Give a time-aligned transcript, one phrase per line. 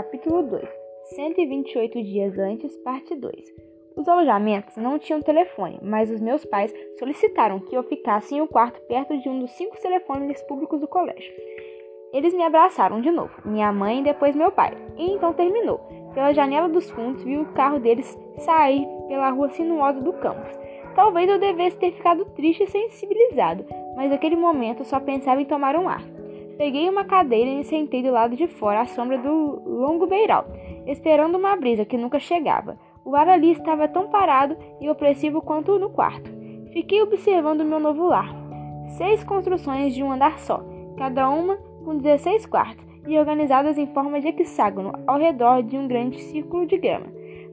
[0.00, 0.66] Capítulo 2
[1.14, 3.34] 128 dias antes, parte 2
[3.94, 8.46] Os alojamentos não tinham telefone, mas os meus pais solicitaram que eu ficasse em um
[8.46, 11.30] quarto perto de um dos cinco telefones públicos do colégio.
[12.14, 15.78] Eles me abraçaram de novo, minha mãe e depois meu pai, e então terminou.
[16.14, 20.58] Pela janela dos fundos vi o carro deles sair pela rua sinuosa do campus.
[20.94, 25.76] Talvez eu devesse ter ficado triste e sensibilizado, mas naquele momento só pensava em tomar
[25.76, 26.19] um ar.
[26.60, 30.44] Peguei uma cadeira e me sentei do lado de fora, à sombra do longo beiral,
[30.86, 32.78] esperando uma brisa que nunca chegava.
[33.02, 36.30] O ar ali estava tão parado e opressivo quanto no quarto.
[36.70, 38.28] Fiquei observando meu novo lar.
[38.88, 40.62] Seis construções de um andar só,
[40.98, 45.88] cada uma com 16 quartos e organizadas em forma de hexágono ao redor de um
[45.88, 47.06] grande círculo de grama.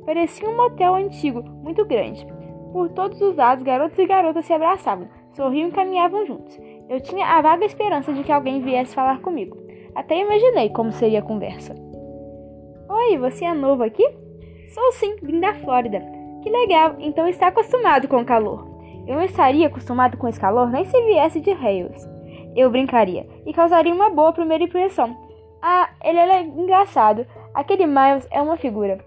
[0.05, 2.27] Parecia um motel antigo, muito grande.
[2.73, 6.59] Por todos os lados, garotos e garotas se abraçavam, sorriam e caminhavam juntos.
[6.89, 9.57] Eu tinha a vaga esperança de que alguém viesse falar comigo.
[9.93, 11.75] Até imaginei como seria a conversa.
[12.89, 14.07] Oi, você é novo aqui?
[14.73, 15.99] Sou sim, vim da Flórida.
[16.41, 18.65] Que legal, então está acostumado com o calor.
[19.05, 22.07] Eu não estaria acostumado com esse calor nem se viesse de Hales.
[22.55, 25.13] Eu brincaria e causaria uma boa primeira impressão.
[25.61, 27.27] Ah, ele é engraçado.
[27.53, 28.99] Aquele Miles é uma figura.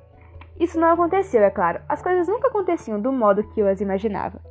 [0.59, 1.81] Isso não aconteceu, é claro.
[1.89, 4.50] As coisas nunca aconteciam do modo que eu as imaginava.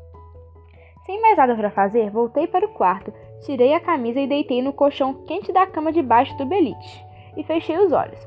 [1.06, 4.74] Sem mais nada para fazer, voltei para o quarto, tirei a camisa e deitei no
[4.74, 7.04] colchão quente da cama debaixo do beliche
[7.36, 8.20] e fechei os olhos.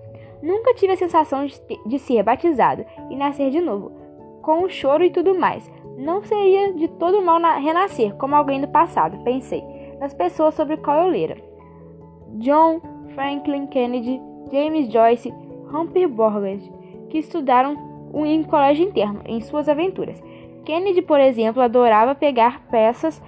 [0.43, 3.93] Nunca tive a sensação de, de ser batizado e nascer de novo,
[4.43, 5.71] com o choro e tudo mais.
[5.97, 9.63] Não seria de todo mal renascer como alguém do passado, pensei,
[10.01, 11.37] nas pessoas sobre qual eu lera.
[12.39, 12.81] John
[13.15, 15.33] Franklin Kennedy, James Joyce,
[15.73, 16.63] Humphrey Bogart,
[17.09, 17.77] que estudaram
[18.15, 20.23] em colégio interno em suas aventuras.
[20.65, 23.23] Kennedy, por exemplo, adorava pegar peças.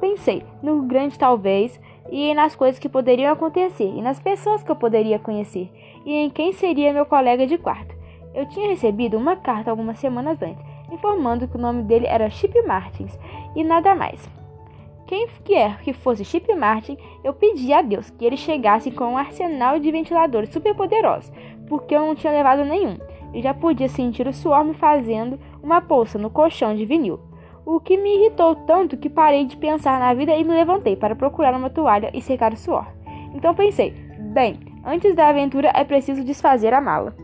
[0.00, 4.76] Pensei no grande talvez e nas coisas que poderiam acontecer e nas pessoas que eu
[4.76, 5.70] poderia conhecer
[6.06, 7.94] e em quem seria meu colega de quarto.
[8.34, 12.62] Eu tinha recebido uma carta algumas semanas antes, informando que o nome dele era Chip
[12.62, 13.18] Martins
[13.56, 14.28] e nada mais.
[15.06, 19.18] Quem quer que fosse Chip Martin, eu pedi a Deus que ele chegasse com um
[19.18, 21.32] arsenal de ventiladores superpoderosos,
[21.66, 22.96] porque eu não tinha levado nenhum
[23.32, 27.18] e já podia sentir o suor me fazendo uma poça no colchão de vinil.
[27.66, 31.14] O que me irritou tanto que parei de pensar na vida e me levantei para
[31.14, 32.86] procurar uma toalha e secar o suor.
[33.34, 33.92] Então pensei:
[34.32, 37.14] bem, antes da aventura é preciso desfazer a mala.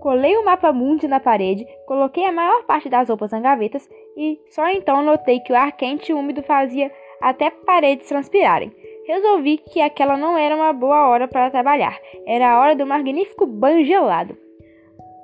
[0.00, 4.38] Colei o mapa mundi na parede, coloquei a maior parte das roupas nas gavetas e
[4.50, 8.72] só então notei que o ar quente e úmido fazia até paredes transpirarem.
[9.06, 13.46] Resolvi que aquela não era uma boa hora para trabalhar, era a hora do magnífico
[13.46, 14.36] banho gelado.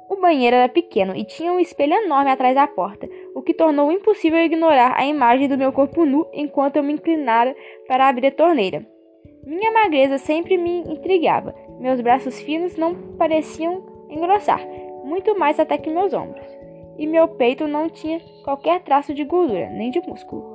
[0.09, 3.91] O banheiro era pequeno e tinha um espelho enorme atrás da porta, o que tornou
[3.91, 7.57] impossível ignorar a imagem do meu corpo nu enquanto eu me inclinara
[7.89, 8.87] para abrir a torneira.
[9.47, 11.55] Minha magreza sempre me intrigava.
[11.81, 14.61] Meus braços finos não pareciam engrossar,
[15.05, 16.47] muito mais até que meus ombros.
[16.99, 20.55] E meu peito não tinha qualquer traço de gordura, nem de músculo.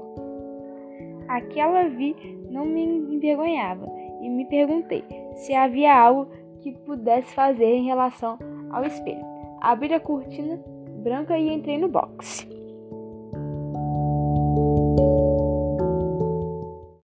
[1.27, 2.15] Aquela vi
[2.49, 3.87] não me envergonhava
[4.21, 5.03] e me perguntei
[5.35, 8.37] se havia algo que pudesse fazer em relação
[8.71, 9.28] ao espelho
[9.61, 10.59] abri a cortina
[11.03, 12.48] branca e entrei no box.